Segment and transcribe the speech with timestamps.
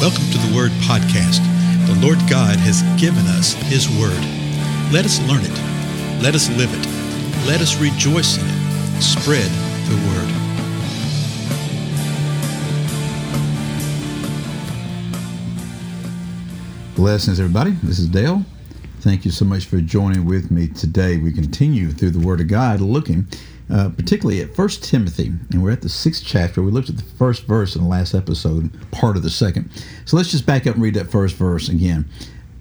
[0.00, 1.44] Welcome to the Word Podcast.
[1.86, 4.18] The Lord God has given us His Word.
[4.90, 6.22] Let us learn it.
[6.22, 6.86] Let us live it.
[7.46, 9.02] Let us rejoice in it.
[9.02, 9.50] Spread
[9.90, 10.30] the Word.
[16.96, 17.72] Blessings, everybody.
[17.82, 18.42] This is Dale.
[19.00, 21.18] Thank you so much for joining with me today.
[21.18, 23.26] We continue through the Word of God looking
[23.72, 26.62] uh, particularly at First Timothy, and we're at the sixth chapter.
[26.62, 29.70] We looked at the first verse in the last episode, part of the second.
[30.04, 32.08] So let's just back up and read that first verse again.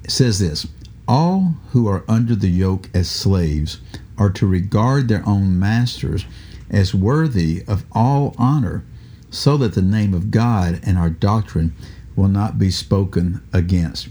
[0.03, 0.67] It says this
[1.08, 3.80] All who are under the yoke as slaves
[4.17, 6.26] are to regard their own masters
[6.70, 8.84] as worthy of all honor,
[9.31, 11.73] so that the name of God and our doctrine
[12.16, 14.09] will not be spoken against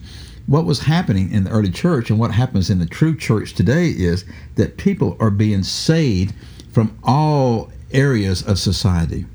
[0.49, 3.89] what was happening in the early church and what happens in the true church today
[3.89, 6.33] is that people are being saved
[6.79, 9.27] from all areas of society.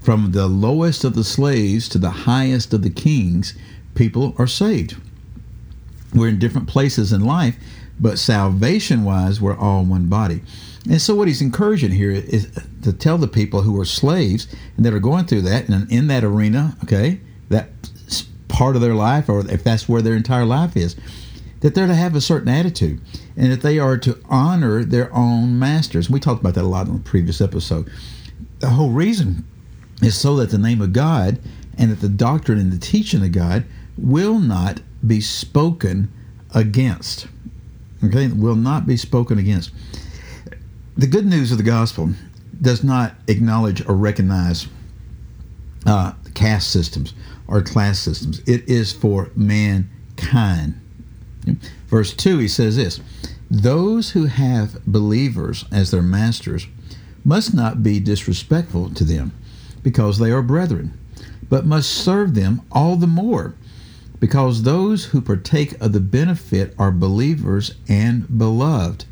[0.00, 3.58] From the lowest of the slaves to the highest of the kings,
[3.96, 4.96] people are saved.
[6.14, 7.56] We're in different places in life,
[7.98, 10.42] but salvation wise, we're all one body.
[10.88, 14.86] And so, what he's encouraging here is to tell the people who are slaves and
[14.86, 17.70] that are going through that and in that arena, okay, that
[18.46, 20.94] part of their life, or if that's where their entire life is,
[21.60, 23.00] that they're to have a certain attitude
[23.36, 26.10] and that they are to honor their own masters.
[26.10, 27.90] We talked about that a lot in the previous episode.
[28.60, 29.44] The whole reason
[30.02, 31.38] is so that the name of God
[31.78, 33.64] and that the doctrine and the teaching of God
[33.96, 36.12] will not be spoken
[36.54, 37.26] against.
[38.04, 39.72] Okay, will not be spoken against.
[40.96, 42.10] The good news of the gospel
[42.60, 44.66] does not acknowledge or recognize
[45.86, 47.14] uh, caste systems
[47.48, 48.40] or class systems.
[48.40, 50.80] It is for mankind.
[51.88, 53.00] Verse 2, he says this
[53.50, 56.66] Those who have believers as their masters
[57.24, 59.32] must not be disrespectful to them
[59.82, 60.96] because they are brethren,
[61.48, 63.54] but must serve them all the more
[64.20, 69.04] because those who partake of the benefit are believers and beloved.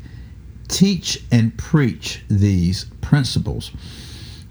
[0.67, 3.71] Teach and preach these principles.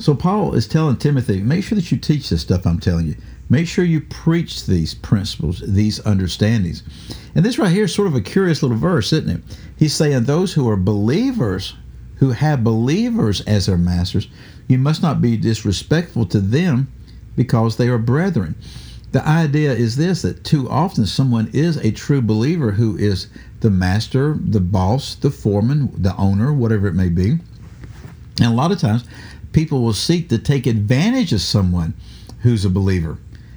[0.05, 3.17] So, Paul is telling Timothy, make sure that you teach this stuff I'm telling you.
[3.49, 6.83] Make sure you preach these principles, these understandings.
[7.35, 9.59] And this right here is sort of a curious little verse, isn't it?
[9.79, 11.75] He's saying those who are believers,
[12.17, 14.29] who have believers as their masters,
[14.69, 16.93] you must not be disrespectful to them
[17.35, 18.57] because they are brethren.
[19.13, 23.29] The idea is this that too often someone is a true believer who is
[23.61, 27.39] the master, the boss, the foreman, the owner, whatever it may be.
[28.41, 29.05] And a lot of times
[29.55, 31.95] people will seek to take advantage of someone
[32.43, 33.17] who's a believer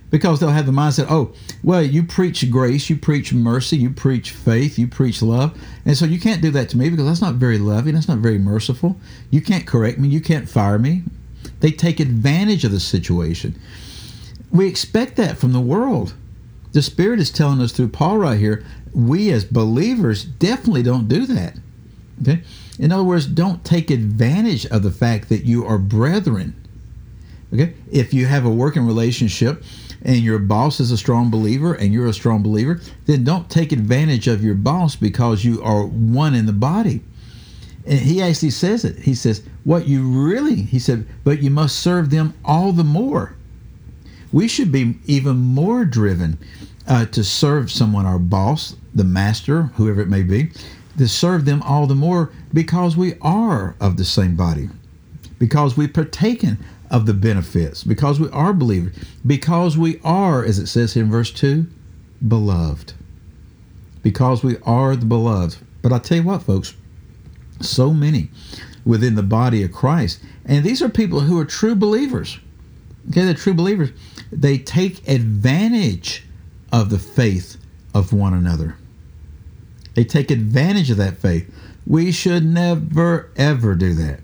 [0.09, 4.31] because they'll have the mindset, oh, well, you preach grace, you preach mercy, you preach
[4.31, 5.57] faith, you preach love.
[5.85, 8.19] And so you can't do that to me because that's not very loving, that's not
[8.19, 8.95] very merciful.
[9.31, 11.03] You can't correct me, you can't fire me.
[11.59, 13.59] They take advantage of the situation.
[14.51, 16.13] We expect that from the world.
[16.71, 21.25] The Spirit is telling us through Paul right here, we as believers definitely don't do
[21.25, 21.57] that.
[22.21, 22.43] Okay?
[22.79, 26.55] In other words, don't take advantage of the fact that you are brethren.
[27.53, 27.73] Okay?
[27.91, 29.63] If you have a working relationship,
[30.03, 33.71] and your boss is a strong believer and you're a strong believer, then don't take
[33.71, 37.01] advantage of your boss because you are one in the body.
[37.85, 38.99] And he actually says it.
[38.99, 43.35] He says, What you really, he said, but you must serve them all the more.
[44.31, 46.37] We should be even more driven
[46.85, 50.51] uh, to serve someone, our boss, the master, whoever it may be,
[50.97, 54.69] to serve them all the more because we are of the same body,
[55.39, 56.57] because we've partaken
[56.89, 61.31] of the benefits because we are believers, because we are, as it says in verse
[61.31, 61.67] 2,
[62.27, 62.93] beloved.
[64.03, 65.57] Because we are the beloved.
[65.81, 66.75] But I tell you what, folks,
[67.59, 68.29] so many
[68.85, 72.39] within the body of Christ, and these are people who are true believers.
[73.09, 73.91] Okay, they're true believers.
[74.31, 76.23] They take advantage
[76.71, 77.57] of the faith
[77.93, 78.75] of one another.
[79.97, 81.51] They take advantage of that faith.
[81.87, 84.19] We should never, ever do that.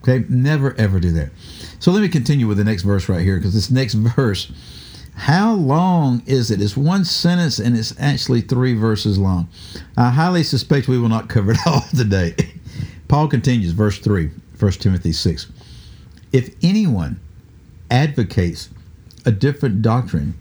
[0.00, 1.30] Okay, never, ever do that.
[1.80, 4.52] So let me continue with the next verse right here because this next verse,
[5.16, 6.62] how long is it?
[6.62, 9.48] It's one sentence and it's actually three verses long.
[9.96, 12.36] I highly suspect we will not cover it all today.
[13.08, 14.30] Paul continues, verse 3,
[14.60, 15.50] 1 Timothy 6.
[16.32, 17.18] If anyone
[17.90, 18.68] advocates
[19.24, 20.34] a different doctrine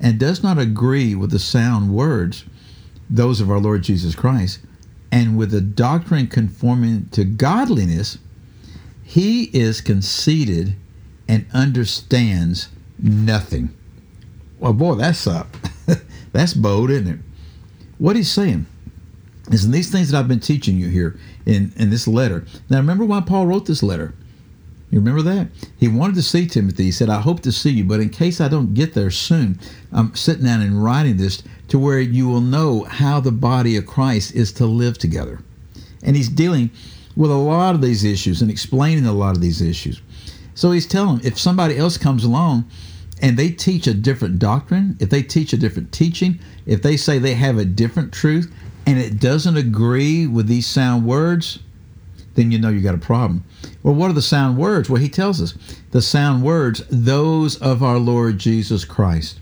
[0.00, 2.44] and does not agree with the sound words,
[3.08, 4.60] those of our Lord Jesus Christ,
[5.12, 8.18] and with a doctrine conforming to godliness,
[9.02, 10.74] he is conceited
[11.28, 12.68] and understands
[12.98, 13.74] nothing.
[14.58, 15.48] Well, boy, that's up.
[15.86, 15.96] Uh,
[16.32, 17.20] that's bold, isn't it?
[17.98, 18.66] What he's saying
[19.50, 22.44] is in these things that I've been teaching you here in, in this letter.
[22.70, 24.14] Now, remember why Paul wrote this letter.
[24.94, 25.48] You remember that?
[25.76, 26.84] He wanted to see Timothy.
[26.84, 29.58] He said, I hope to see you, but in case I don't get there soon,
[29.90, 33.86] I'm sitting down and writing this to where you will know how the body of
[33.86, 35.40] Christ is to live together.
[36.04, 36.70] And he's dealing
[37.16, 40.00] with a lot of these issues and explaining a lot of these issues.
[40.54, 42.70] So he's telling them if somebody else comes along
[43.20, 47.18] and they teach a different doctrine, if they teach a different teaching, if they say
[47.18, 48.54] they have a different truth
[48.86, 51.58] and it doesn't agree with these sound words,
[52.34, 53.44] then you know you got a problem.
[53.82, 54.90] Well, what are the sound words?
[54.90, 55.54] Well, he tells us
[55.90, 59.40] the sound words, those of our Lord Jesus Christ.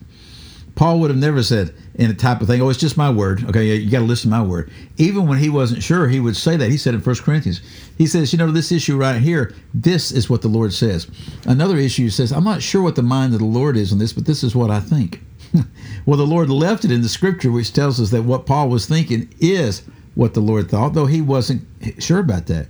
[0.74, 3.44] Paul would have never said in a type of thing, oh, it's just my word.
[3.44, 4.70] Okay, you got to listen to my word.
[4.96, 6.70] Even when he wasn't sure, he would say that.
[6.70, 7.60] He said in 1 Corinthians,
[7.98, 11.06] he says, you know, this issue right here, this is what the Lord says.
[11.44, 14.14] Another issue says, I'm not sure what the mind of the Lord is on this,
[14.14, 15.20] but this is what I think.
[16.06, 18.86] well, the Lord left it in the scripture, which tells us that what Paul was
[18.86, 19.82] thinking is
[20.14, 21.66] what the Lord thought, though he wasn't
[21.98, 22.66] sure about that.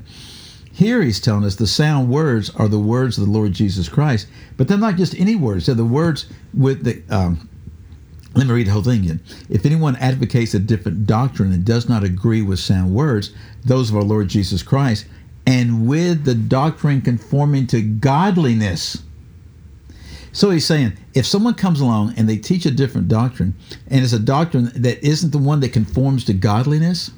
[0.73, 4.27] Here he's telling us the sound words are the words of the Lord Jesus Christ,
[4.57, 5.67] but they're not just any words.
[5.67, 7.03] They're the words with the.
[7.15, 7.49] Um,
[8.35, 9.21] let me read the whole thing again.
[9.51, 13.97] If anyone advocates a different doctrine and does not agree with sound words, those of
[13.97, 15.05] our Lord Jesus Christ,
[15.47, 19.03] and with the doctrine conforming to godliness.
[20.33, 23.55] So he's saying if someone comes along and they teach a different doctrine,
[23.89, 27.11] and it's a doctrine that isn't the one that conforms to godliness,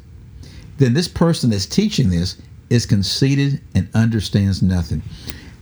[0.78, 2.40] then this person that's teaching this
[2.70, 5.02] is conceited and understands nothing.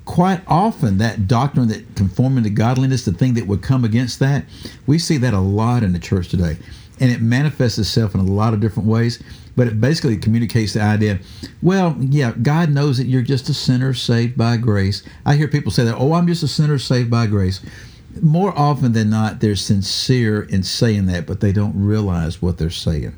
[0.04, 4.44] Quite often, that doctrine that conforming to godliness, the thing that would come against that,
[4.86, 6.56] we see that a lot in the church today.
[7.00, 9.22] And it manifests itself in a lot of different ways,
[9.56, 11.18] but it basically communicates the idea
[11.62, 15.02] well, yeah, God knows that you're just a sinner saved by grace.
[15.24, 17.60] I hear people say that, oh, I'm just a sinner saved by grace.
[18.20, 22.70] More often than not, they're sincere in saying that, but they don't realize what they're
[22.70, 23.14] saying.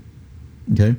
[0.73, 0.97] Okay?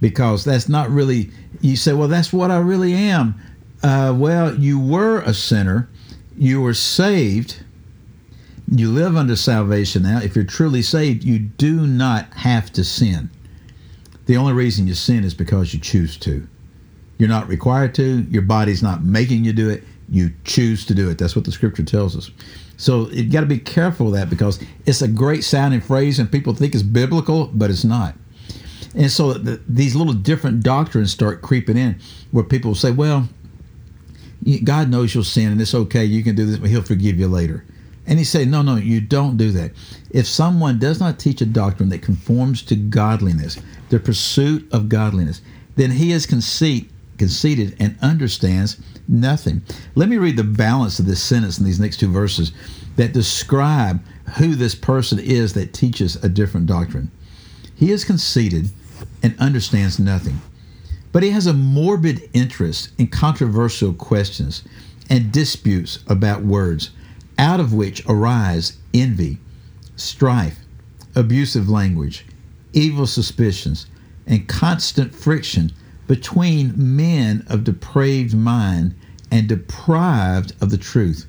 [0.00, 3.40] Because that's not really, you say, well, that's what I really am.
[3.82, 5.88] Uh, well, you were a sinner,
[6.36, 7.62] you were saved,
[8.70, 10.20] you live under salvation now.
[10.20, 13.30] If you're truly saved, you do not have to sin.
[14.26, 16.46] The only reason you sin is because you choose to.
[17.18, 19.84] You're not required to, your body's not making you do it.
[20.08, 21.18] You choose to do it.
[21.18, 22.30] That's what the scripture tells us.
[22.76, 26.30] So you got to be careful of that because it's a great sounding phrase and
[26.30, 28.14] people think it's biblical, but it's not.
[28.96, 32.00] And so the, these little different doctrines start creeping in
[32.30, 33.28] where people say, well,
[34.64, 36.04] God knows you'll sin and it's okay.
[36.04, 37.64] You can do this, but he'll forgive you later.
[38.06, 39.72] And he said, no, no, you don't do that.
[40.10, 43.58] If someone does not teach a doctrine that conforms to godliness,
[43.90, 45.42] the pursuit of godliness,
[45.74, 49.62] then he is conceit, conceited and understands nothing.
[49.94, 52.52] Let me read the balance of this sentence in these next two verses
[52.94, 54.02] that describe
[54.38, 57.10] who this person is that teaches a different doctrine.
[57.74, 58.70] He is conceited
[59.22, 60.40] and understands nothing.
[61.12, 64.62] But he has a morbid interest in controversial questions
[65.08, 66.90] and disputes about words,
[67.38, 69.38] out of which arise envy,
[69.96, 70.58] strife,
[71.14, 72.26] abusive language,
[72.72, 73.86] evil suspicions,
[74.26, 75.72] and constant friction
[76.06, 78.94] between men of depraved mind
[79.30, 81.26] and deprived of the truth,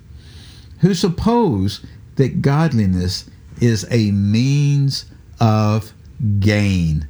[0.80, 1.86] who suppose
[2.16, 3.30] that godliness
[3.62, 5.06] is a means
[5.40, 5.94] of
[6.40, 7.08] gain.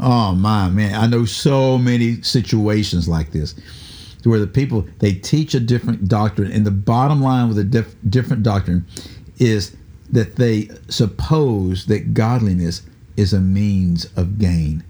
[0.00, 3.54] Oh my man, I know so many situations like this
[4.24, 7.94] where the people they teach a different doctrine, and the bottom line with a diff,
[8.08, 8.86] different doctrine
[9.38, 9.76] is
[10.10, 12.82] that they suppose that godliness
[13.16, 14.84] is a means of gain.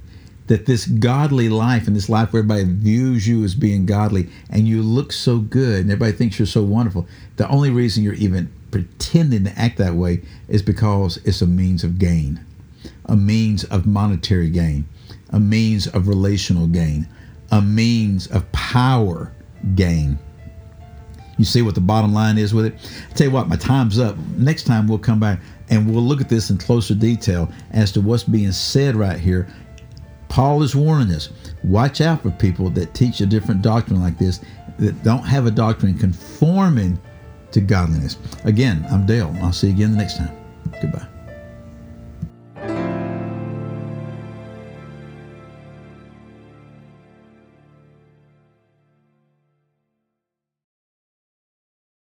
[0.49, 4.67] That this godly life and this life where everybody views you as being godly and
[4.67, 8.51] you look so good and everybody thinks you're so wonderful, the only reason you're even
[8.71, 12.45] pretending to act that way is because it's a means of gain,
[13.07, 14.87] a means of monetary gain
[15.31, 17.09] a means of relational gain,
[17.51, 19.33] a means of power
[19.75, 20.19] gain.
[21.39, 22.75] You see what the bottom line is with it?
[23.11, 24.17] I tell you what, my time's up.
[24.37, 28.01] Next time we'll come back and we'll look at this in closer detail as to
[28.01, 29.49] what's being said right here.
[30.29, 31.31] Paul is warning us
[31.65, 34.41] watch out for people that teach a different doctrine like this,
[34.79, 36.99] that don't have a doctrine conforming
[37.53, 38.19] to godliness.
[38.45, 39.35] Again, I'm Dale.
[39.41, 40.37] I'll see you again the next time.
[40.81, 41.18] Goodbye.